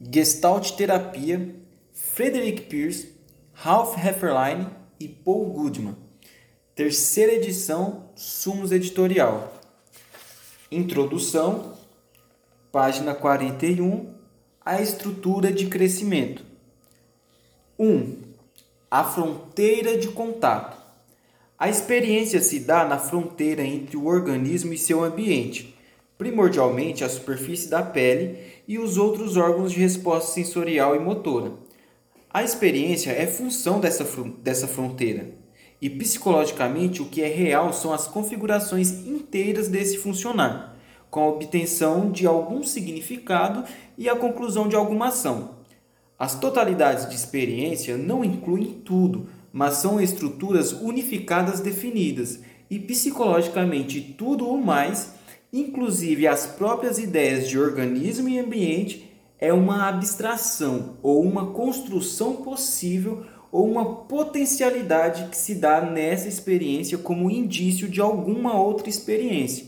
Gestalt 0.00 0.76
Terapia, 0.76 1.54
Frederick 1.92 2.62
Pierce, 2.62 3.08
Ralph 3.52 3.98
Hefferline 3.98 4.66
e 4.98 5.06
Paul 5.06 5.50
Goodman. 5.50 5.94
Terceira 6.74 7.34
edição, 7.34 8.08
Sumos 8.14 8.72
Editorial. 8.72 9.52
Introdução, 10.72 11.74
página 12.72 13.14
41, 13.14 14.14
a 14.64 14.80
estrutura 14.80 15.52
de 15.52 15.66
crescimento. 15.66 16.46
1. 17.78 18.16
A 18.90 19.04
fronteira 19.04 19.98
de 19.98 20.08
contato. 20.08 20.80
A 21.58 21.68
experiência 21.68 22.40
se 22.40 22.60
dá 22.60 22.86
na 22.86 22.98
fronteira 22.98 23.62
entre 23.62 23.98
o 23.98 24.06
organismo 24.06 24.72
e 24.72 24.78
seu 24.78 25.04
ambiente, 25.04 25.76
primordialmente 26.20 27.02
a 27.02 27.08
superfície 27.08 27.70
da 27.70 27.82
pele 27.82 28.36
e 28.68 28.78
os 28.78 28.98
outros 28.98 29.38
órgãos 29.38 29.72
de 29.72 29.80
resposta 29.80 30.32
sensorial 30.32 30.94
e 30.94 30.98
motora. 30.98 31.52
A 32.30 32.44
experiência 32.44 33.10
é 33.10 33.26
função 33.26 33.80
dessa, 33.80 34.04
dessa 34.42 34.68
fronteira, 34.68 35.30
e 35.80 35.88
psicologicamente 35.88 37.00
o 37.00 37.06
que 37.06 37.22
é 37.22 37.26
real 37.26 37.72
são 37.72 37.90
as 37.90 38.06
configurações 38.06 38.90
inteiras 39.06 39.68
desse 39.68 39.96
funcionar, 39.96 40.76
com 41.10 41.20
a 41.20 41.28
obtenção 41.28 42.12
de 42.12 42.26
algum 42.26 42.62
significado 42.62 43.64
e 43.96 44.06
a 44.06 44.14
conclusão 44.14 44.68
de 44.68 44.76
alguma 44.76 45.08
ação. 45.08 45.54
As 46.18 46.38
totalidades 46.38 47.08
de 47.08 47.14
experiência 47.14 47.96
não 47.96 48.22
incluem 48.22 48.74
tudo, 48.84 49.26
mas 49.50 49.76
são 49.76 49.98
estruturas 49.98 50.70
unificadas 50.70 51.60
definidas, 51.60 52.40
e 52.70 52.78
psicologicamente 52.78 54.02
tudo 54.18 54.46
o 54.46 54.62
mais, 54.62 55.18
inclusive 55.52 56.26
as 56.26 56.46
próprias 56.46 56.98
ideias 56.98 57.48
de 57.48 57.58
organismo 57.58 58.28
e 58.28 58.38
ambiente, 58.38 59.10
é 59.38 59.52
uma 59.52 59.88
abstração 59.88 60.96
ou 61.02 61.22
uma 61.22 61.46
construção 61.52 62.36
possível 62.36 63.24
ou 63.50 63.68
uma 63.68 63.84
potencialidade 63.84 65.28
que 65.28 65.36
se 65.36 65.54
dá 65.54 65.80
nessa 65.80 66.28
experiência 66.28 66.98
como 66.98 67.30
indício 67.30 67.88
de 67.88 68.00
alguma 68.00 68.54
outra 68.54 68.88
experiência. 68.88 69.66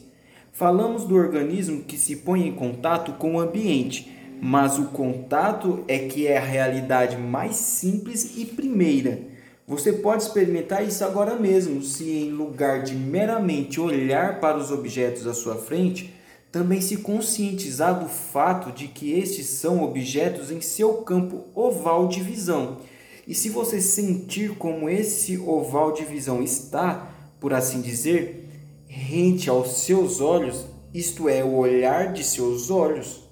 Falamos 0.52 1.04
do 1.04 1.16
organismo 1.16 1.82
que 1.82 1.96
se 1.96 2.16
põe 2.16 2.46
em 2.46 2.52
contato 2.52 3.12
com 3.14 3.34
o 3.34 3.40
ambiente, 3.40 4.12
mas 4.40 4.78
o 4.78 4.86
contato 4.86 5.82
é 5.88 5.98
que 6.00 6.26
é 6.26 6.36
a 6.36 6.44
realidade 6.44 7.16
mais 7.16 7.56
simples 7.56 8.36
e 8.36 8.44
primeira 8.44 9.31
você 9.72 9.90
pode 9.90 10.24
experimentar 10.24 10.86
isso 10.86 11.02
agora 11.02 11.34
mesmo, 11.34 11.82
se 11.82 12.04
em 12.04 12.30
lugar 12.30 12.82
de 12.82 12.94
meramente 12.94 13.80
olhar 13.80 14.38
para 14.38 14.58
os 14.58 14.70
objetos 14.70 15.26
à 15.26 15.32
sua 15.32 15.54
frente, 15.54 16.12
também 16.50 16.82
se 16.82 16.98
conscientizar 16.98 17.98
do 17.98 18.06
fato 18.06 18.70
de 18.70 18.86
que 18.86 19.18
estes 19.18 19.46
são 19.46 19.82
objetos 19.82 20.50
em 20.50 20.60
seu 20.60 20.96
campo 20.98 21.46
oval 21.54 22.06
de 22.06 22.22
visão. 22.22 22.80
E 23.26 23.34
se 23.34 23.48
você 23.48 23.80
sentir 23.80 24.56
como 24.56 24.90
esse 24.90 25.38
oval 25.38 25.92
de 25.92 26.04
visão 26.04 26.42
está, 26.42 27.10
por 27.40 27.54
assim 27.54 27.80
dizer, 27.80 28.50
rente 28.86 29.48
aos 29.48 29.84
seus 29.84 30.20
olhos, 30.20 30.66
isto 30.92 31.30
é, 31.30 31.42
o 31.42 31.54
olhar 31.54 32.12
de 32.12 32.22
seus 32.22 32.70
olhos, 32.70 33.22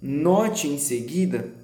note 0.00 0.66
em 0.66 0.78
seguida 0.78 1.57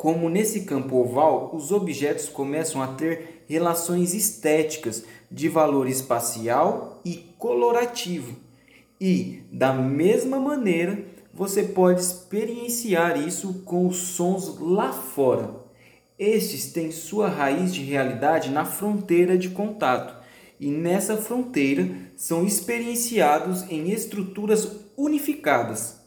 como 0.00 0.30
nesse 0.30 0.62
campo 0.62 0.96
oval 0.96 1.50
os 1.52 1.70
objetos 1.70 2.26
começam 2.26 2.80
a 2.80 2.86
ter 2.86 3.44
relações 3.46 4.14
estéticas 4.14 5.04
de 5.30 5.46
valor 5.46 5.86
espacial 5.86 7.02
e 7.04 7.16
colorativo. 7.36 8.34
E, 8.98 9.42
da 9.52 9.74
mesma 9.74 10.40
maneira, 10.40 11.04
você 11.34 11.64
pode 11.64 12.00
experienciar 12.00 13.20
isso 13.28 13.62
com 13.66 13.86
os 13.86 13.98
sons 13.98 14.58
lá 14.58 14.90
fora. 14.90 15.50
Estes 16.18 16.72
têm 16.72 16.90
sua 16.90 17.28
raiz 17.28 17.74
de 17.74 17.82
realidade 17.82 18.48
na 18.48 18.64
fronteira 18.64 19.36
de 19.36 19.50
contato, 19.50 20.16
e 20.58 20.70
nessa 20.70 21.18
fronteira 21.18 21.90
são 22.16 22.46
experienciados 22.46 23.70
em 23.70 23.90
estruturas 23.90 24.66
unificadas 24.96 25.99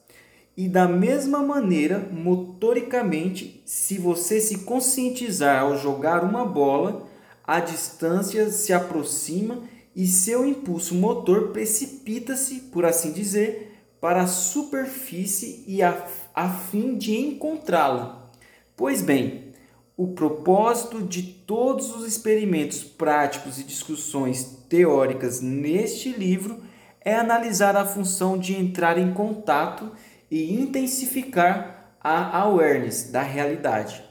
e 0.55 0.69
da 0.69 0.87
mesma 0.87 1.39
maneira, 1.39 2.07
motoricamente, 2.11 3.63
se 3.65 3.97
você 3.97 4.39
se 4.39 4.59
conscientizar 4.59 5.63
ao 5.63 5.77
jogar 5.77 6.23
uma 6.23 6.45
bola, 6.45 7.07
a 7.43 7.59
distância 7.59 8.49
se 8.51 8.71
aproxima 8.71 9.63
e 9.95 10.05
seu 10.07 10.45
impulso 10.45 10.93
motor 10.93 11.49
precipita-se, 11.49 12.61
por 12.71 12.85
assim 12.85 13.11
dizer, 13.11 13.79
para 13.99 14.23
a 14.23 14.27
superfície 14.27 15.63
e 15.67 15.81
a, 15.81 16.05
a 16.35 16.49
fim 16.49 16.97
de 16.97 17.15
encontrá-la. 17.15 18.31
Pois 18.75 19.01
bem, 19.01 19.53
o 19.97 20.09
propósito 20.09 21.01
de 21.01 21.23
todos 21.23 21.95
os 21.95 22.05
experimentos 22.05 22.83
práticos 22.83 23.59
e 23.59 23.63
discussões 23.63 24.43
teóricas 24.69 25.41
neste 25.41 26.09
livro 26.09 26.61
é 27.01 27.15
analisar 27.15 27.75
a 27.75 27.85
função 27.85 28.37
de 28.37 28.55
entrar 28.55 28.97
em 28.97 29.13
contato 29.13 29.91
e 30.33 30.51
intensificar 30.51 31.95
a 32.01 32.39
awareness 32.39 33.11
da 33.11 33.21
realidade. 33.21 34.03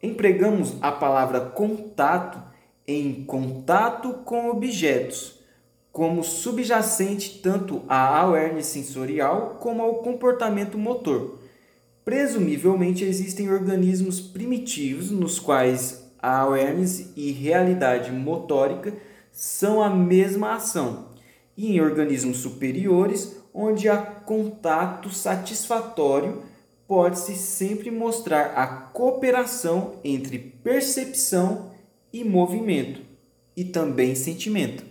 Empregamos 0.00 0.76
a 0.80 0.92
palavra 0.92 1.40
contato 1.40 2.40
em 2.86 3.24
contato 3.24 4.12
com 4.24 4.48
objetos, 4.48 5.40
como 5.90 6.22
subjacente 6.22 7.40
tanto 7.42 7.82
à 7.88 8.20
awareness 8.20 8.66
sensorial 8.66 9.56
como 9.58 9.82
ao 9.82 9.96
comportamento 9.96 10.78
motor. 10.78 11.40
Presumivelmente 12.04 13.04
existem 13.04 13.50
organismos 13.50 14.20
primitivos 14.20 15.10
nos 15.10 15.40
quais 15.40 16.12
a 16.22 16.42
awareness 16.42 17.10
e 17.16 17.32
realidade 17.32 18.12
motórica 18.12 18.94
são 19.32 19.82
a 19.82 19.90
mesma 19.90 20.54
ação, 20.54 21.06
e 21.60 21.76
em 21.76 21.80
organismos 21.82 22.38
superiores 22.38 23.36
onde 23.52 23.86
há 23.86 23.98
contato 23.98 25.10
satisfatório, 25.10 26.42
pode-se 26.88 27.34
sempre 27.34 27.90
mostrar 27.90 28.54
a 28.56 28.66
cooperação 28.66 30.00
entre 30.02 30.38
percepção 30.38 31.70
e 32.10 32.24
movimento, 32.24 33.02
e 33.54 33.62
também 33.62 34.14
sentimento. 34.14 34.82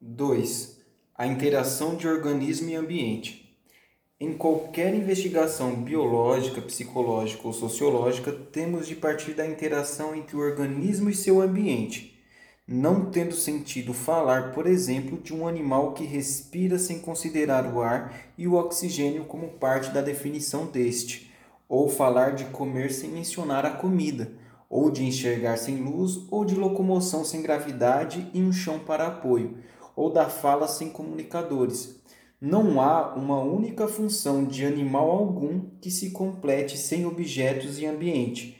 2. 0.00 0.80
A 1.14 1.26
interação 1.26 1.96
de 1.96 2.08
organismo 2.08 2.70
e 2.70 2.74
ambiente. 2.74 3.58
Em 4.18 4.32
qualquer 4.38 4.94
investigação 4.94 5.82
biológica, 5.82 6.62
psicológica 6.62 7.46
ou 7.46 7.52
sociológica, 7.52 8.32
temos 8.32 8.88
de 8.88 8.96
partir 8.96 9.34
da 9.34 9.46
interação 9.46 10.14
entre 10.14 10.34
o 10.34 10.40
organismo 10.40 11.10
e 11.10 11.14
seu 11.14 11.42
ambiente 11.42 12.13
não 12.66 13.10
tendo 13.10 13.34
sentido 13.34 13.92
falar, 13.92 14.52
por 14.52 14.66
exemplo, 14.66 15.18
de 15.18 15.34
um 15.34 15.46
animal 15.46 15.92
que 15.92 16.04
respira 16.04 16.78
sem 16.78 16.98
considerar 16.98 17.66
o 17.66 17.82
ar 17.82 18.14
e 18.38 18.48
o 18.48 18.54
oxigênio 18.54 19.26
como 19.26 19.48
parte 19.48 19.90
da 19.90 20.00
definição 20.00 20.66
deste, 20.66 21.30
ou 21.68 21.88
falar 21.88 22.34
de 22.34 22.46
comer 22.46 22.90
sem 22.90 23.10
mencionar 23.10 23.66
a 23.66 23.70
comida, 23.70 24.32
ou 24.68 24.90
de 24.90 25.04
enxergar 25.04 25.58
sem 25.58 25.76
luz, 25.76 26.22
ou 26.30 26.42
de 26.44 26.54
locomoção 26.54 27.22
sem 27.22 27.42
gravidade 27.42 28.30
e 28.32 28.40
um 28.40 28.52
chão 28.52 28.78
para 28.78 29.08
apoio, 29.08 29.58
ou 29.94 30.10
da 30.10 30.30
fala 30.30 30.66
sem 30.66 30.88
comunicadores. 30.88 32.00
Não 32.40 32.80
há 32.80 33.14
uma 33.14 33.40
única 33.40 33.86
função 33.86 34.44
de 34.44 34.64
animal 34.64 35.10
algum 35.10 35.60
que 35.80 35.90
se 35.90 36.10
complete 36.10 36.78
sem 36.78 37.04
objetos 37.04 37.78
e 37.78 37.84
ambiente 37.84 38.58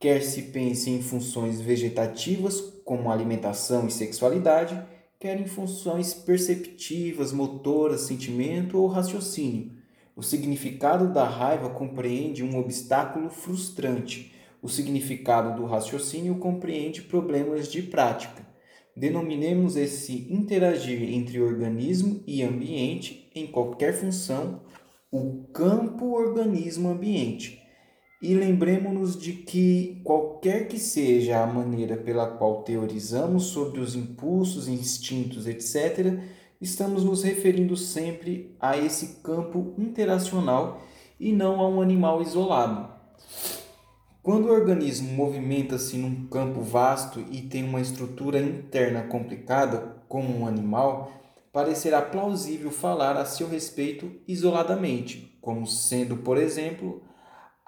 quer 0.00 0.22
se 0.22 0.40
pense 0.44 0.88
em 0.88 1.02
funções 1.02 1.60
vegetativas, 1.60 2.72
como 2.90 3.08
alimentação 3.08 3.86
e 3.86 3.90
sexualidade, 3.92 4.76
quer 5.16 5.40
em 5.40 5.46
funções 5.46 6.12
perceptivas, 6.12 7.32
motoras, 7.32 8.00
sentimento 8.00 8.76
ou 8.76 8.88
raciocínio. 8.88 9.70
O 10.16 10.24
significado 10.24 11.06
da 11.12 11.22
raiva 11.22 11.70
compreende 11.70 12.42
um 12.42 12.58
obstáculo 12.58 13.30
frustrante. 13.30 14.34
O 14.60 14.68
significado 14.68 15.54
do 15.54 15.66
raciocínio 15.66 16.34
compreende 16.38 17.02
problemas 17.02 17.70
de 17.70 17.80
prática. 17.80 18.44
Denominemos 18.96 19.76
esse 19.76 20.26
interagir 20.28 21.14
entre 21.14 21.40
organismo 21.40 22.24
e 22.26 22.42
ambiente 22.42 23.30
em 23.36 23.46
qualquer 23.46 23.92
função 23.92 24.62
o 25.12 25.44
campo 25.52 26.06
organismo-ambiente 26.06 27.62
e 28.20 28.34
lembremos-nos 28.34 29.18
de 29.18 29.32
que, 29.32 30.00
qualquer 30.04 30.68
que 30.68 30.78
seja 30.78 31.42
a 31.42 31.46
maneira 31.46 31.96
pela 31.96 32.26
qual 32.26 32.62
teorizamos 32.62 33.44
sobre 33.44 33.80
os 33.80 33.94
impulsos, 33.94 34.68
instintos, 34.68 35.46
etc., 35.46 36.20
estamos 36.60 37.02
nos 37.02 37.22
referindo 37.22 37.76
sempre 37.78 38.54
a 38.60 38.76
esse 38.76 39.20
campo 39.22 39.72
interacional 39.78 40.82
e 41.18 41.32
não 41.32 41.60
a 41.60 41.68
um 41.68 41.80
animal 41.80 42.20
isolado. 42.20 42.90
Quando 44.22 44.48
o 44.48 44.52
organismo 44.52 45.10
movimenta-se 45.12 45.96
num 45.96 46.26
campo 46.26 46.60
vasto 46.60 47.24
e 47.30 47.40
tem 47.40 47.64
uma 47.64 47.80
estrutura 47.80 48.38
interna 48.38 49.02
complicada, 49.04 49.96
como 50.06 50.40
um 50.40 50.46
animal, 50.46 51.10
parecerá 51.50 52.02
plausível 52.02 52.70
falar 52.70 53.16
a 53.16 53.24
seu 53.24 53.48
respeito 53.48 54.12
isoladamente, 54.28 55.38
como 55.40 55.66
sendo, 55.66 56.18
por 56.18 56.36
exemplo, 56.36 57.02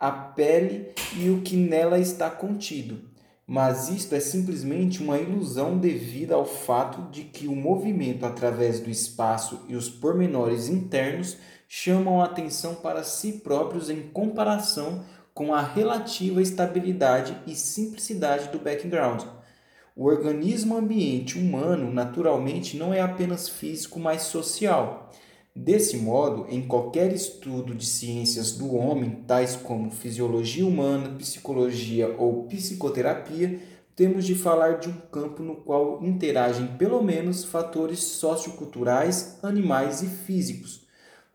a 0.03 0.11
pele 0.11 0.89
e 1.17 1.31
o 1.31 1.43
que 1.43 1.57
nela 1.57 1.97
está 1.97 2.29
contido. 2.29 2.99
Mas 3.47 3.89
isto 3.89 4.17
é 4.17 4.19
simplesmente 4.19 5.01
uma 5.01 5.17
ilusão 5.17 5.79
devida 5.79 6.35
ao 6.35 6.45
fato 6.45 7.09
de 7.13 7.23
que 7.23 7.47
o 7.47 7.55
movimento 7.55 8.27
através 8.27 8.81
do 8.81 8.91
espaço 8.91 9.61
e 9.69 9.77
os 9.77 9.89
pormenores 9.89 10.69
internos 10.69 11.37
chamam 11.69 12.21
a 12.21 12.25
atenção 12.25 12.75
para 12.75 13.05
si 13.05 13.35
próprios 13.45 13.89
em 13.89 14.03
comparação 14.03 15.05
com 15.33 15.55
a 15.55 15.63
relativa 15.63 16.43
estabilidade 16.43 17.37
e 17.47 17.55
simplicidade 17.55 18.49
do 18.49 18.59
background. 18.59 19.23
O 19.95 20.07
organismo 20.07 20.77
ambiente 20.77 21.39
humano, 21.39 21.93
naturalmente, 21.93 22.77
não 22.77 22.93
é 22.93 23.01
apenas 23.01 23.49
físico, 23.49 24.01
mas 24.01 24.23
social. 24.23 25.13
Desse 25.55 25.99
modo, 25.99 26.47
em 26.49 26.67
qualquer 26.67 27.13
estudo 27.13 27.75
de 27.75 27.85
ciências 27.85 28.53
do 28.53 28.75
homem, 28.75 29.23
tais 29.27 29.55
como 29.55 29.91
fisiologia 29.91 30.67
humana, 30.67 31.11
psicologia 31.19 32.17
ou 32.19 32.45
psicoterapia, 32.45 33.61
temos 33.95 34.25
de 34.25 34.35
falar 34.35 34.79
de 34.79 34.89
um 34.89 34.97
campo 35.13 35.43
no 35.43 35.57
qual 35.57 36.03
interagem 36.03 36.69
pelo 36.79 37.03
menos 37.03 37.45
fatores 37.45 37.99
socioculturais, 37.99 39.39
animais 39.43 40.03
e 40.03 40.07
físicos. 40.07 40.87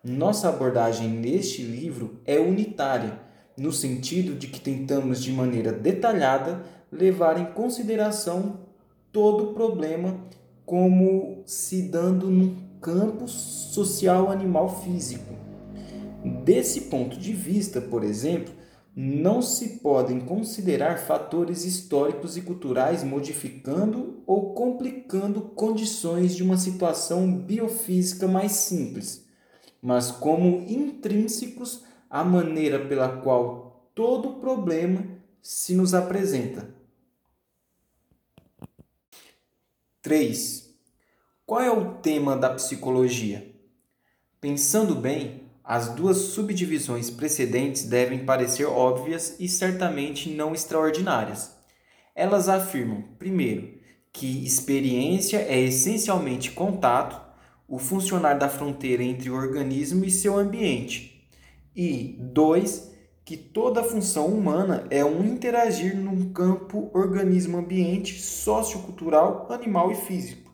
Nossa 0.03 0.49
abordagem 0.49 1.07
neste 1.07 1.61
livro 1.61 2.19
é 2.25 2.39
unitária, 2.39 3.19
no 3.55 3.71
sentido 3.71 4.33
de 4.33 4.47
que 4.47 4.59
tentamos 4.59 5.21
de 5.21 5.31
maneira 5.31 5.71
detalhada 5.71 6.63
levar 6.91 7.39
em 7.39 7.53
consideração 7.53 8.61
todo 9.11 9.51
o 9.51 9.53
problema 9.53 10.19
como 10.65 11.43
se 11.45 11.83
dando 11.83 12.29
num 12.29 12.66
campo 12.81 13.27
social 13.27 14.29
animal 14.29 14.81
físico. 14.81 15.33
Desse 16.43 16.81
ponto 16.81 17.17
de 17.17 17.33
vista, 17.33 17.79
por 17.79 18.03
exemplo, 18.03 18.53
não 18.95 19.41
se 19.43 19.77
podem 19.77 20.19
considerar 20.19 20.97
fatores 20.97 21.65
históricos 21.65 22.35
e 22.35 22.41
culturais 22.41 23.03
modificando 23.03 24.23
ou 24.25 24.55
complicando 24.55 25.41
condições 25.41 26.35
de 26.35 26.41
uma 26.41 26.57
situação 26.57 27.31
biofísica 27.31 28.27
mais 28.27 28.53
simples, 28.53 29.23
mas 29.81 30.09
como 30.09 30.65
intrínsecos 30.67 31.83
à 32.09 32.23
maneira 32.23 32.87
pela 32.87 33.21
qual 33.21 33.91
todo 33.93 34.39
problema 34.39 35.05
se 35.41 35.75
nos 35.75 35.93
apresenta. 35.93 36.75
3. 40.01 40.66
Qual 41.47 41.61
é 41.61 41.71
o 41.71 41.93
tema 41.93 42.35
da 42.35 42.49
psicologia? 42.49 43.55
Pensando 44.41 44.93
bem, 44.93 45.43
as 45.63 45.87
duas 45.87 46.17
subdivisões 46.17 47.09
precedentes 47.09 47.85
devem 47.85 48.25
parecer 48.25 48.65
óbvias 48.65 49.37
e 49.39 49.47
certamente 49.47 50.29
não 50.29 50.53
extraordinárias. 50.53 51.55
Elas 52.13 52.49
afirmam, 52.49 53.01
primeiro, 53.17 53.79
que 54.11 54.45
experiência 54.45 55.37
é 55.37 55.57
essencialmente 55.57 56.51
contato, 56.51 57.17
o 57.65 57.79
funcionar 57.79 58.33
da 58.33 58.49
fronteira 58.49 59.01
entre 59.01 59.29
o 59.29 59.35
organismo 59.35 60.03
e 60.03 60.11
seu 60.11 60.37
ambiente. 60.37 61.29
E, 61.73 62.17
dois, 62.19 62.91
que 63.23 63.37
toda 63.37 63.85
função 63.85 64.25
humana 64.25 64.85
é 64.89 65.05
um 65.05 65.23
interagir 65.23 65.95
num 65.95 66.29
campo 66.33 66.91
organismo-ambiente 66.93 68.19
sociocultural, 68.19 69.47
animal 69.49 69.93
e 69.93 69.95
físico. 69.95 70.46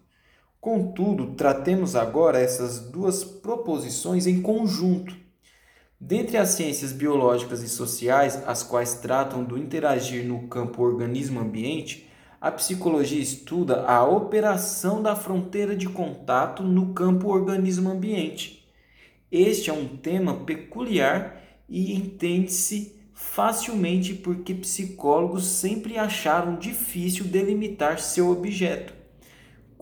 Contudo, 0.63 1.35
tratemos 1.35 1.93
agora 1.93 2.39
essas 2.39 2.79
duas 2.79 3.21
proposições 3.21 4.25
em 4.25 4.41
conjunto. 4.41 5.13
Dentre 5.99 6.37
as 6.37 6.51
ciências 6.51 6.93
biológicas 6.93 7.61
e 7.61 7.67
sociais, 7.67 8.41
as 8.47 8.63
quais 8.63 8.93
tratam 8.93 9.43
do 9.43 9.57
interagir 9.57 10.25
no 10.25 10.47
campo 10.47 10.81
organismo-ambiente, 10.81 12.09
a 12.39 12.49
psicologia 12.49 13.21
estuda 13.21 13.85
a 13.85 14.05
operação 14.05 15.03
da 15.03 15.17
fronteira 15.17 15.75
de 15.75 15.89
contato 15.89 16.63
no 16.63 16.93
campo 16.93 17.27
organismo-ambiente. 17.27 18.65
Este 19.29 19.69
é 19.69 19.73
um 19.73 19.97
tema 19.97 20.45
peculiar 20.45 21.43
e 21.67 21.93
entende-se 21.93 22.95
facilmente 23.13 24.13
porque 24.13 24.53
psicólogos 24.53 25.45
sempre 25.45 25.97
acharam 25.97 26.55
difícil 26.55 27.25
delimitar 27.25 27.99
seu 27.99 28.31
objeto. 28.31 29.02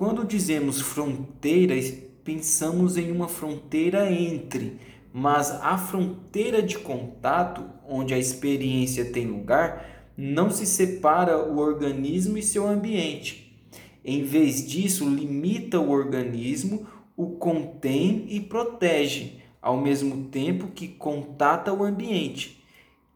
Quando 0.01 0.25
dizemos 0.25 0.81
fronteira, 0.81 1.75
pensamos 2.24 2.98
em 2.98 3.12
uma 3.12 3.27
fronteira 3.27 4.12
entre, 4.12 4.80
mas 5.13 5.51
a 5.51 5.77
fronteira 5.77 6.59
de 6.59 6.80
contato, 6.80 7.63
onde 7.88 8.12
a 8.12 8.18
experiência 8.18 9.06
tem 9.06 9.27
lugar, 9.27 10.09
não 10.18 10.50
se 10.50 10.65
separa 10.65 11.38
o 11.38 11.59
organismo 11.59 12.36
e 12.36 12.42
seu 12.42 12.68
ambiente. 12.68 13.56
Em 14.03 14.24
vez 14.24 14.68
disso, 14.68 15.07
limita 15.07 15.80
o 15.80 15.92
organismo, 15.92 16.88
o 17.15 17.33
contém 17.33 18.25
e 18.27 18.39
protege 18.39 19.33
ao 19.62 19.80
mesmo 19.80 20.30
tempo 20.30 20.69
que 20.69 20.88
contata 20.88 21.71
o 21.71 21.83
ambiente, 21.83 22.65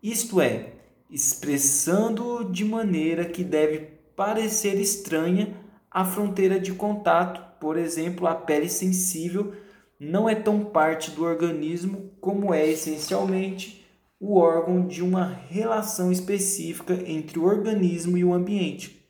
isto 0.03 0.39
é, 0.39 0.73
expressando-o 1.09 2.43
de 2.43 2.63
maneira 2.63 3.25
que 3.25 3.43
deve 3.43 3.87
parecer 4.15 4.79
estranha 4.79 5.64
à 5.95 6.03
fronteira 6.03 6.59
de 6.59 6.73
contato, 6.73 7.41
por 7.57 7.77
exemplo, 7.77 8.27
a 8.27 8.35
pele 8.35 8.67
sensível 8.67 9.53
não 9.97 10.27
é 10.27 10.35
tão 10.35 10.59
parte 10.65 11.09
do 11.11 11.23
organismo 11.23 12.11
como 12.19 12.53
é 12.53 12.67
essencialmente 12.67 13.87
o 14.19 14.35
órgão 14.35 14.85
de 14.85 15.01
uma 15.01 15.23
relação 15.47 16.11
específica 16.11 17.01
entre 17.07 17.39
o 17.39 17.45
organismo 17.45 18.17
e 18.17 18.25
o 18.25 18.33
ambiente. 18.33 19.07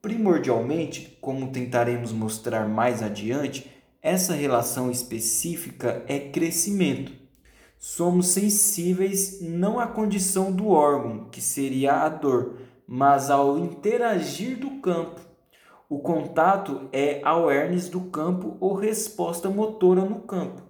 Primordialmente, 0.00 1.18
como 1.20 1.50
tentaremos 1.50 2.12
mostrar 2.12 2.68
mais 2.68 3.02
adiante, 3.02 3.68
essa 4.00 4.32
relação 4.32 4.88
específica 4.88 6.04
é 6.06 6.20
crescimento. 6.20 7.10
Somos 7.76 8.28
sensíveis 8.28 9.40
não 9.40 9.80
à 9.80 9.88
condição 9.88 10.52
do 10.52 10.68
órgão, 10.68 11.28
que 11.28 11.40
seria 11.40 12.04
a 12.04 12.08
dor, 12.08 12.60
mas 12.86 13.30
ao 13.30 13.58
interagir 13.58 14.56
do 14.56 14.80
campo. 14.80 15.29
O 15.90 15.98
contato 15.98 16.88
é 16.92 17.20
awareness 17.24 17.88
do 17.88 18.02
campo 18.02 18.56
ou 18.60 18.74
resposta 18.74 19.50
motora 19.50 20.04
no 20.04 20.20
campo. 20.20 20.62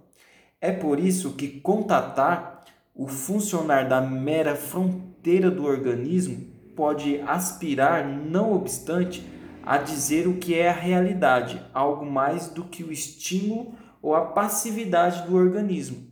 É 0.59 0.71
por 0.71 0.99
isso 0.99 1.33
que 1.33 1.59
contatar, 1.59 2.63
o 2.95 3.07
funcionar 3.07 3.87
da 3.87 4.01
mera 4.01 4.55
fronteira 4.55 5.51
do 5.51 5.63
organismo, 5.63 6.51
pode 6.75 7.21
aspirar, 7.21 8.03
não 8.03 8.51
obstante, 8.51 9.23
a 9.61 9.77
dizer 9.77 10.27
o 10.27 10.37
que 10.37 10.55
é 10.55 10.69
a 10.69 10.73
realidade, 10.73 11.63
algo 11.71 12.03
mais 12.03 12.47
do 12.47 12.63
que 12.63 12.83
o 12.83 12.91
estímulo 12.91 13.75
ou 14.01 14.15
a 14.15 14.25
passividade 14.25 15.27
do 15.27 15.35
organismo. 15.35 16.07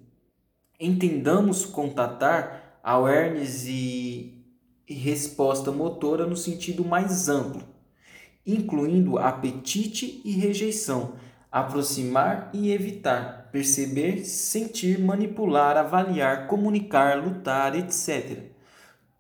Entendamos 0.80 1.66
contatar 1.66 2.80
awareness 2.84 3.66
e 3.68 4.46
resposta 4.88 5.72
motora 5.72 6.28
no 6.28 6.38
sentido 6.38 6.86
mais 6.86 7.28
amplo, 7.28 7.79
incluindo 8.56 9.18
apetite 9.18 10.22
e 10.24 10.32
rejeição, 10.32 11.14
aproximar 11.52 12.50
e 12.54 12.72
evitar, 12.72 13.50
perceber, 13.52 14.26
sentir, 14.26 15.00
manipular, 15.00 15.78
avaliar, 15.78 16.48
comunicar, 16.48 17.24
lutar, 17.24 17.76
etc 17.76 18.50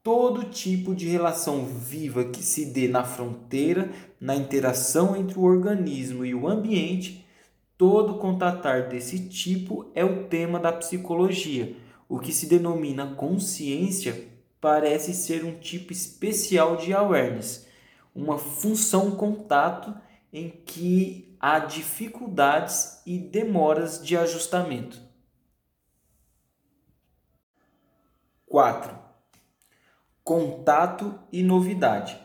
todo 0.03 0.45
tipo 0.45 0.95
de 0.95 1.07
relação 1.07 1.65
viva 1.65 2.23
que 2.23 2.41
se 2.41 2.65
dê 2.65 2.87
na 2.87 3.03
fronteira, 3.03 3.91
na 4.19 4.35
interação 4.35 5.15
entre 5.15 5.37
o 5.37 5.43
organismo 5.43 6.25
e 6.25 6.33
o 6.33 6.47
ambiente, 6.47 7.25
todo 7.77 8.17
contatar 8.17 8.89
desse 8.89 9.27
tipo 9.27 9.91
é 9.93 10.03
o 10.03 10.23
tema 10.23 10.59
da 10.59 10.71
psicologia. 10.71 11.75
O 12.07 12.17
que 12.17 12.33
se 12.33 12.47
denomina 12.47 13.13
consciência 13.13 14.27
parece 14.59 15.13
ser 15.13 15.45
um 15.45 15.59
tipo 15.59 15.93
especial 15.93 16.77
de 16.77 16.93
awareness, 16.93 17.67
uma 18.21 18.37
função 18.37 19.11
contato 19.11 19.95
em 20.31 20.49
que 20.49 21.35
há 21.39 21.59
dificuldades 21.59 23.01
e 23.05 23.17
demoras 23.17 24.03
de 24.03 24.17
ajustamento. 24.17 25.01
4 28.45 29.09
contato 30.29 31.17
e 31.31 31.41
novidade. 31.41 32.15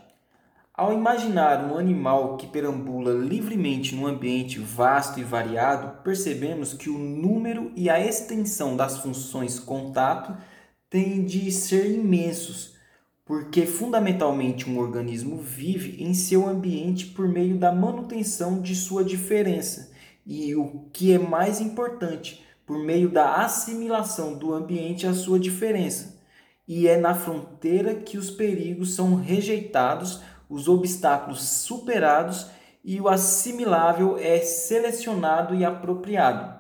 Ao 0.74 0.92
imaginar 0.92 1.64
um 1.64 1.78
animal 1.78 2.36
que 2.36 2.46
perambula 2.46 3.14
livremente 3.14 3.94
num 3.94 4.06
ambiente 4.06 4.58
vasto 4.58 5.18
e 5.18 5.24
variado, 5.24 6.02
percebemos 6.02 6.74
que 6.74 6.90
o 6.90 6.98
número 6.98 7.72
e 7.74 7.88
a 7.88 7.98
extensão 7.98 8.76
das 8.76 8.98
funções 8.98 9.58
contato 9.58 10.36
têm 10.90 11.24
de 11.24 11.50
ser 11.50 11.90
imensos, 11.90 12.73
porque 13.24 13.66
fundamentalmente 13.66 14.68
um 14.68 14.78
organismo 14.78 15.38
vive 15.38 16.02
em 16.02 16.12
seu 16.12 16.46
ambiente 16.46 17.06
por 17.06 17.26
meio 17.26 17.56
da 17.56 17.72
manutenção 17.72 18.60
de 18.60 18.74
sua 18.76 19.02
diferença 19.02 19.90
e 20.26 20.54
o 20.54 20.86
que 20.92 21.12
é 21.12 21.18
mais 21.18 21.60
importante, 21.60 22.44
por 22.66 22.78
meio 22.78 23.10
da 23.10 23.36
assimilação 23.36 24.36
do 24.36 24.54
ambiente 24.54 25.06
à 25.06 25.12
sua 25.12 25.38
diferença. 25.38 26.22
E 26.66 26.88
é 26.88 26.96
na 26.96 27.14
fronteira 27.14 27.94
que 27.94 28.16
os 28.16 28.30
perigos 28.30 28.94
são 28.94 29.16
rejeitados, 29.16 30.22
os 30.48 30.66
obstáculos 30.66 31.42
superados 31.42 32.46
e 32.82 33.00
o 33.00 33.08
assimilável 33.08 34.16
é 34.18 34.38
selecionado 34.38 35.54
e 35.54 35.64
apropriado. 35.64 36.54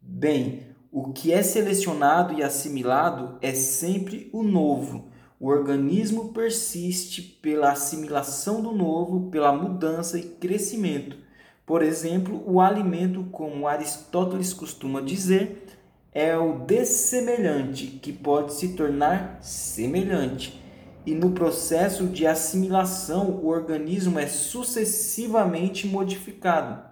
Bem, 0.00 0.66
o 0.90 1.12
que 1.12 1.32
é 1.32 1.42
selecionado 1.42 2.34
e 2.34 2.42
assimilado 2.42 3.38
é 3.40 3.54
sempre 3.54 4.28
o 4.32 4.42
novo. 4.42 5.10
O 5.40 5.46
organismo 5.46 6.32
persiste 6.32 7.22
pela 7.22 7.70
assimilação 7.70 8.60
do 8.60 8.72
novo, 8.72 9.30
pela 9.30 9.52
mudança 9.52 10.18
e 10.18 10.22
crescimento. 10.22 11.16
Por 11.64 11.80
exemplo, 11.80 12.42
o 12.44 12.60
alimento, 12.60 13.22
como 13.30 13.68
Aristóteles 13.68 14.52
costuma 14.52 15.00
dizer, 15.00 15.64
é 16.12 16.36
o 16.36 16.58
dessemelhante 16.64 17.86
que 17.86 18.12
pode 18.12 18.54
se 18.54 18.74
tornar 18.74 19.38
semelhante. 19.40 20.60
E 21.06 21.14
no 21.14 21.30
processo 21.30 22.08
de 22.08 22.26
assimilação, 22.26 23.30
o 23.30 23.46
organismo 23.46 24.18
é 24.18 24.26
sucessivamente 24.26 25.86
modificado. 25.86 26.82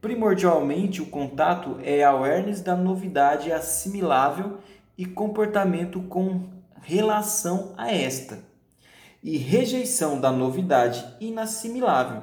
Primordialmente, 0.00 1.02
o 1.02 1.06
contato 1.06 1.76
é 1.82 2.02
awareness 2.02 2.62
da 2.62 2.74
novidade 2.74 3.52
assimilável 3.52 4.56
e 4.96 5.04
comportamento 5.04 6.00
com 6.02 6.59
relação 6.82 7.74
a 7.76 7.92
esta, 7.92 8.44
e 9.22 9.36
rejeição 9.36 10.20
da 10.20 10.32
novidade 10.32 11.04
inassimilável. 11.20 12.22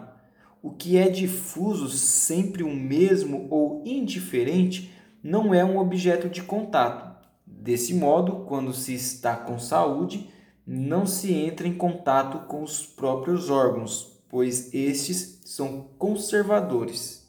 O 0.62 0.72
que 0.72 0.98
é 0.98 1.10
difuso, 1.10 1.90
sempre 1.90 2.64
o 2.64 2.74
mesmo 2.74 3.48
ou 3.50 3.84
indiferente, 3.86 4.92
não 5.24 5.54
é 5.54 5.64
um 5.64 5.78
objeto 5.78 6.28
de 6.28 6.42
contato. 6.42 7.16
Desse 7.46 7.94
modo, 7.94 8.46
quando 8.46 8.74
se 8.74 8.94
está 8.94 9.36
com 9.36 9.60
saúde, 9.60 10.30
não 10.66 11.06
se 11.06 11.34
entra 11.34 11.68
em 11.68 11.78
contato 11.78 12.48
com 12.48 12.64
os 12.64 12.86
próprios 12.86 13.50
órgãos, 13.50 14.22
pois 14.28 14.74
estes 14.74 15.42
são 15.46 15.90
conservadores. 15.98 17.26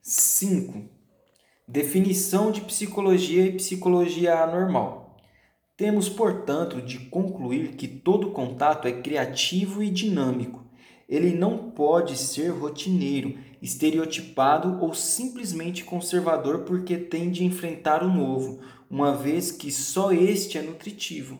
5. 0.00 1.01
Definição 1.72 2.52
de 2.52 2.60
psicologia 2.60 3.46
e 3.46 3.56
psicologia 3.56 4.42
anormal. 4.42 5.16
Temos, 5.74 6.06
portanto, 6.06 6.82
de 6.82 6.98
concluir 6.98 7.76
que 7.76 7.88
todo 7.88 8.30
contato 8.30 8.86
é 8.86 8.92
criativo 8.92 9.82
e 9.82 9.88
dinâmico. 9.88 10.66
Ele 11.08 11.32
não 11.32 11.70
pode 11.70 12.18
ser 12.18 12.50
rotineiro, 12.50 13.38
estereotipado 13.62 14.84
ou 14.84 14.92
simplesmente 14.92 15.82
conservador 15.82 16.58
porque 16.64 16.98
tende 16.98 17.42
a 17.42 17.46
enfrentar 17.46 18.02
o 18.02 18.12
novo, 18.12 18.60
uma 18.90 19.14
vez 19.14 19.50
que 19.50 19.72
só 19.72 20.12
este 20.12 20.58
é 20.58 20.62
nutritivo. 20.62 21.38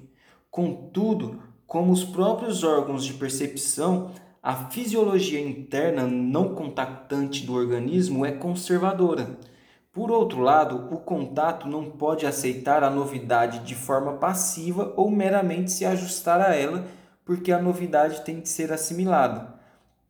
Contudo, 0.50 1.42
como 1.66 1.92
os 1.92 2.04
próprios 2.04 2.64
órgãos 2.64 3.04
de 3.04 3.12
percepção, 3.12 4.12
a 4.42 4.70
fisiologia 4.70 5.40
interna 5.40 6.06
não 6.06 6.54
contactante 6.54 7.44
do 7.44 7.52
organismo 7.52 8.24
é 8.24 8.32
conservadora. 8.32 9.38
Por 9.92 10.10
outro 10.10 10.40
lado, 10.40 10.88
o 10.90 11.00
contato 11.00 11.68
não 11.68 11.84
pode 11.84 12.24
aceitar 12.24 12.82
a 12.82 12.88
novidade 12.88 13.58
de 13.60 13.74
forma 13.74 14.14
passiva 14.14 14.92
ou 14.96 15.10
meramente 15.10 15.70
se 15.70 15.84
ajustar 15.84 16.40
a 16.40 16.54
ela, 16.54 16.86
porque 17.24 17.52
a 17.52 17.60
novidade 17.60 18.24
tem 18.24 18.40
de 18.40 18.48
ser 18.48 18.72
assimilada. 18.72 19.54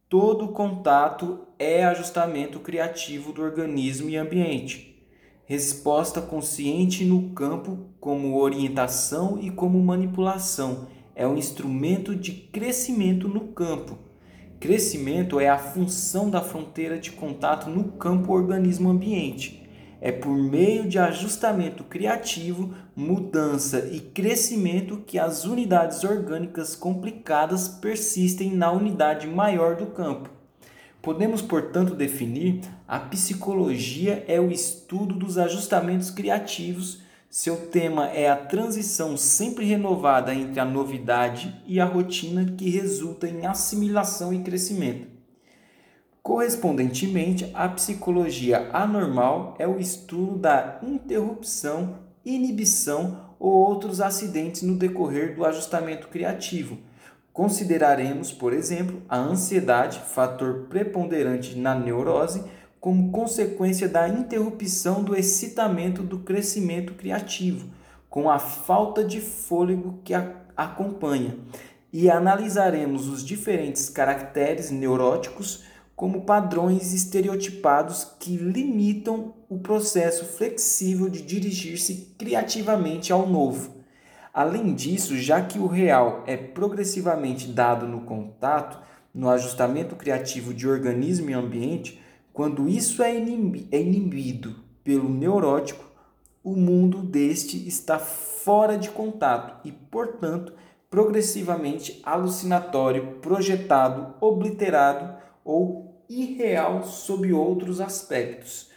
Todo 0.08 0.48
contato 0.48 1.40
é 1.58 1.84
ajustamento 1.84 2.60
criativo 2.60 3.32
do 3.32 3.42
organismo 3.42 4.08
e 4.08 4.16
ambiente. 4.16 5.04
Resposta 5.44 6.22
consciente 6.22 7.04
no 7.04 7.30
campo, 7.30 7.86
como 7.98 8.40
orientação 8.40 9.38
e 9.40 9.50
como 9.50 9.82
manipulação, 9.82 10.86
é 11.14 11.26
um 11.26 11.36
instrumento 11.36 12.14
de 12.14 12.30
crescimento 12.32 13.26
no 13.26 13.48
campo 13.48 13.98
Crescimento 14.62 15.40
é 15.40 15.48
a 15.48 15.58
função 15.58 16.30
da 16.30 16.40
fronteira 16.40 16.96
de 16.96 17.10
contato 17.10 17.68
no 17.68 17.82
campo 17.94 18.32
organismo-ambiente. 18.32 19.61
É 20.02 20.10
por 20.10 20.36
meio 20.36 20.88
de 20.88 20.98
ajustamento 20.98 21.84
criativo, 21.84 22.74
mudança 22.94 23.88
e 23.92 24.00
crescimento 24.00 25.02
que 25.06 25.18
as 25.18 25.44
unidades 25.44 26.02
orgânicas 26.02 26.74
complicadas 26.74 27.68
persistem 27.68 28.50
na 28.50 28.72
unidade 28.72 29.28
maior 29.28 29.76
do 29.76 29.86
campo. 29.86 30.28
Podemos, 31.00 31.40
portanto, 31.40 31.94
definir 31.94 32.60
a 32.86 32.98
psicologia 32.98 34.24
é 34.26 34.40
o 34.40 34.50
estudo 34.50 35.14
dos 35.14 35.38
ajustamentos 35.38 36.10
criativos 36.10 37.00
seu 37.32 37.68
tema 37.68 38.08
é 38.08 38.28
a 38.28 38.36
transição 38.36 39.16
sempre 39.16 39.64
renovada 39.64 40.34
entre 40.34 40.60
a 40.60 40.66
novidade 40.66 41.58
e 41.66 41.80
a 41.80 41.84
rotina 41.86 42.44
que 42.44 42.68
resulta 42.68 43.26
em 43.26 43.46
assimilação 43.46 44.34
e 44.34 44.42
crescimento. 44.42 45.11
Correspondentemente, 46.22 47.50
a 47.52 47.68
psicologia 47.68 48.70
anormal 48.72 49.56
é 49.58 49.66
o 49.66 49.80
estudo 49.80 50.38
da 50.38 50.78
interrupção, 50.80 51.98
inibição 52.24 53.32
ou 53.40 53.50
outros 53.50 54.00
acidentes 54.00 54.62
no 54.62 54.76
decorrer 54.76 55.34
do 55.34 55.44
ajustamento 55.44 56.06
criativo. 56.06 56.78
Consideraremos, 57.32 58.30
por 58.30 58.52
exemplo, 58.52 59.02
a 59.08 59.18
ansiedade, 59.18 59.98
fator 59.98 60.66
preponderante 60.68 61.58
na 61.58 61.74
neurose, 61.74 62.44
como 62.78 63.10
consequência 63.10 63.88
da 63.88 64.08
interrupção 64.08 65.02
do 65.02 65.16
excitamento 65.16 66.04
do 66.04 66.20
crescimento 66.20 66.94
criativo, 66.94 67.68
com 68.08 68.30
a 68.30 68.38
falta 68.38 69.02
de 69.02 69.20
fôlego 69.20 69.98
que 70.04 70.14
a 70.14 70.36
acompanha, 70.56 71.36
e 71.92 72.08
analisaremos 72.08 73.08
os 73.08 73.24
diferentes 73.24 73.88
caracteres 73.88 74.70
neuróticos 74.70 75.64
como 76.02 76.22
padrões 76.22 76.92
estereotipados 76.92 78.04
que 78.18 78.36
limitam 78.36 79.34
o 79.48 79.60
processo 79.60 80.24
flexível 80.24 81.08
de 81.08 81.22
dirigir-se 81.22 82.12
criativamente 82.18 83.12
ao 83.12 83.24
novo. 83.24 83.76
Além 84.34 84.74
disso, 84.74 85.16
já 85.16 85.40
que 85.42 85.60
o 85.60 85.68
real 85.68 86.24
é 86.26 86.36
progressivamente 86.36 87.46
dado 87.46 87.86
no 87.86 88.00
contato, 88.00 88.80
no 89.14 89.30
ajustamento 89.30 89.94
criativo 89.94 90.52
de 90.52 90.66
organismo 90.66 91.30
e 91.30 91.34
ambiente, 91.34 92.02
quando 92.32 92.68
isso 92.68 93.00
é, 93.00 93.12
é 93.12 93.80
inibido 93.80 94.56
pelo 94.82 95.08
neurótico, 95.08 95.84
o 96.42 96.56
mundo 96.56 96.98
deste 96.98 97.68
está 97.68 98.00
fora 98.00 98.76
de 98.76 98.90
contato 98.90 99.64
e, 99.64 99.70
portanto, 99.70 100.52
progressivamente 100.90 102.02
alucinatório, 102.02 103.18
projetado, 103.20 104.16
obliterado 104.20 105.22
ou 105.44 105.91
irreal 106.08 106.84
sob 106.84 107.32
outros 107.32 107.80
aspectos. 107.80 108.70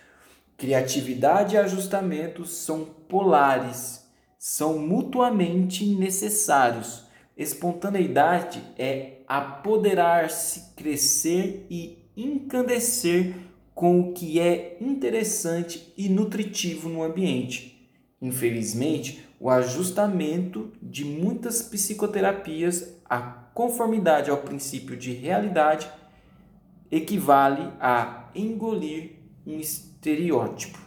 Criatividade 0.57 1.55
e 1.55 1.57
ajustamento 1.57 2.45
são 2.45 2.85
polares, 3.07 4.05
são 4.39 4.79
mutuamente 4.79 5.85
necessários. 5.85 7.03
Espontaneidade 7.37 8.63
é 8.77 9.17
apoderar-se, 9.27 10.73
crescer 10.75 11.65
e 11.69 12.05
encandecer 12.15 13.35
com 13.73 13.99
o 13.99 14.13
que 14.13 14.39
é 14.39 14.77
interessante 14.79 15.93
e 15.97 16.07
nutritivo 16.07 16.87
no 16.87 17.03
ambiente. 17.03 17.89
Infelizmente, 18.21 19.27
o 19.39 19.49
ajustamento 19.49 20.71
de 20.81 21.03
muitas 21.03 21.61
psicoterapias 21.61 22.95
à 23.03 23.19
conformidade 23.19 24.31
ao 24.31 24.37
princípio 24.37 24.95
de 24.95 25.11
realidade 25.11 25.89
equivale 26.91 27.73
a 27.79 28.29
engolir 28.35 29.19
um 29.45 29.59
estereótipo. 29.59 30.84